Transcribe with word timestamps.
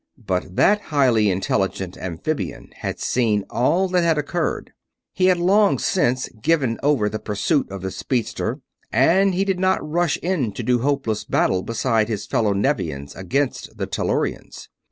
But 0.25 0.55
that 0.55 0.81
highly 0.81 1.29
intelligent 1.29 1.95
amphibian 1.95 2.71
had 2.77 2.99
seen 2.99 3.43
all 3.51 3.87
that 3.89 4.01
had 4.03 4.17
occurred. 4.17 4.73
He 5.13 5.25
had 5.27 5.37
long 5.37 5.77
since 5.77 6.27
given 6.41 6.79
over 6.81 7.07
the 7.07 7.19
pursuit 7.19 7.69
of 7.69 7.83
the 7.83 7.91
speedster, 7.91 8.61
and 8.91 9.35
he 9.35 9.45
did 9.45 9.59
not 9.59 9.87
rush 9.87 10.17
in 10.23 10.53
to 10.53 10.63
do 10.63 10.79
hopeless 10.79 11.23
battle 11.23 11.61
beside 11.61 12.07
his 12.07 12.25
fellow 12.25 12.53
Nevians 12.53 13.15
against 13.15 13.77
the 13.77 13.85
Tellurians. 13.85 14.69